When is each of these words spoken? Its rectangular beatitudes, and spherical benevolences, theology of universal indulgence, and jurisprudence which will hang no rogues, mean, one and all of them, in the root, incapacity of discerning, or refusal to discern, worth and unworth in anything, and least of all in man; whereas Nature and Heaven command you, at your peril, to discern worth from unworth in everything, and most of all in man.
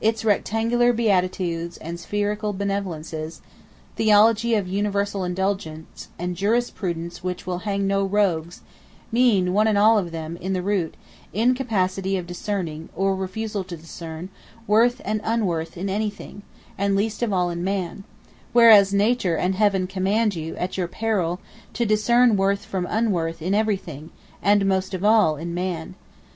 Its 0.00 0.24
rectangular 0.24 0.92
beatitudes, 0.92 1.76
and 1.76 2.00
spherical 2.00 2.52
benevolences, 2.52 3.40
theology 3.94 4.56
of 4.56 4.66
universal 4.66 5.22
indulgence, 5.22 6.08
and 6.18 6.34
jurisprudence 6.34 7.22
which 7.22 7.46
will 7.46 7.58
hang 7.60 7.86
no 7.86 8.04
rogues, 8.04 8.60
mean, 9.12 9.52
one 9.54 9.68
and 9.68 9.78
all 9.78 9.96
of 9.96 10.10
them, 10.10 10.36
in 10.38 10.52
the 10.52 10.62
root, 10.64 10.96
incapacity 11.32 12.16
of 12.16 12.26
discerning, 12.26 12.88
or 12.96 13.14
refusal 13.14 13.62
to 13.62 13.76
discern, 13.76 14.30
worth 14.66 15.00
and 15.04 15.20
unworth 15.22 15.76
in 15.76 15.88
anything, 15.88 16.42
and 16.76 16.96
least 16.96 17.22
of 17.22 17.32
all 17.32 17.48
in 17.48 17.62
man; 17.62 18.02
whereas 18.52 18.92
Nature 18.92 19.36
and 19.36 19.54
Heaven 19.54 19.86
command 19.86 20.34
you, 20.34 20.56
at 20.56 20.76
your 20.76 20.88
peril, 20.88 21.38
to 21.74 21.86
discern 21.86 22.36
worth 22.36 22.64
from 22.64 22.84
unworth 22.90 23.40
in 23.40 23.54
everything, 23.54 24.10
and 24.42 24.66
most 24.66 24.92
of 24.92 25.04
all 25.04 25.36
in 25.36 25.54
man. 25.54 25.94